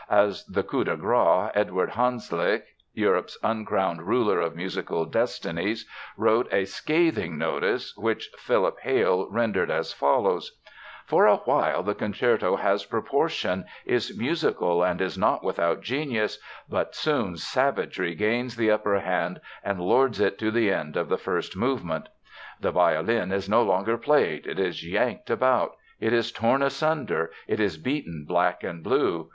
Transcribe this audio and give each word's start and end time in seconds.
As 0.09 0.43
the 0.45 0.63
coup 0.63 0.83
de 0.83 0.97
grâce 0.97 1.51
Eduard 1.55 1.91
Hanslick, 1.91 2.63
Europe's 2.95 3.37
uncrowned 3.43 4.01
ruler 4.01 4.39
of 4.39 4.55
musical 4.55 5.05
destinies, 5.05 5.87
wrote 6.17 6.51
a 6.51 6.65
scathing 6.65 7.37
notice, 7.37 7.95
which 7.95 8.31
Philip 8.39 8.79
Hale 8.79 9.27
rendered 9.29 9.69
as 9.69 9.93
follows: 9.93 10.59
"For 11.05 11.27
a 11.27 11.35
while 11.45 11.83
the 11.83 11.93
concerto 11.93 12.55
has 12.55 12.83
proportion, 12.83 13.65
is 13.85 14.17
musical, 14.17 14.81
and 14.81 14.99
is 15.01 15.19
not 15.19 15.43
without 15.43 15.81
genius, 15.83 16.39
but 16.67 16.95
soon 16.95 17.37
savagery 17.37 18.15
gains 18.15 18.55
the 18.55 18.71
upper 18.71 19.01
hand 19.01 19.39
and 19.63 19.79
lords 19.79 20.19
it 20.19 20.39
to 20.39 20.49
the 20.49 20.71
end 20.71 20.97
of 20.97 21.09
the 21.09 21.17
first 21.19 21.55
movement. 21.55 22.09
"The 22.59 22.71
violin 22.71 23.31
is 23.31 23.47
no 23.47 23.61
longer 23.61 23.99
played. 23.99 24.47
It 24.47 24.57
is 24.57 24.83
yanked 24.83 25.29
about. 25.29 25.75
It 25.99 26.11
is 26.11 26.31
torn 26.31 26.63
asunder. 26.63 27.29
It 27.47 27.59
is 27.59 27.77
beaten 27.77 28.25
black 28.27 28.63
and 28.63 28.83
blue. 28.83 29.29